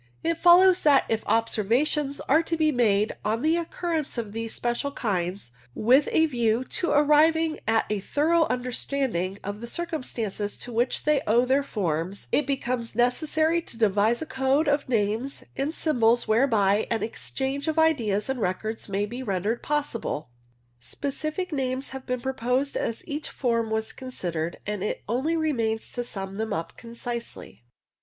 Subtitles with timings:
[0.23, 4.91] It follows that if observations are to be made on the occurrence of these special
[4.91, 11.03] kinds, with a view to arriving at a thorough understanding of the circumstances to which
[11.03, 16.27] they owe their forms, it becomes necessary to devise a code of names and symbols
[16.27, 20.31] whereby an interchange of ideas and records may be rendered possible.
[20.79, 26.03] Specific names have been proposed as each form was considered, and it only remains to
[26.03, 27.61] sum them up concisely.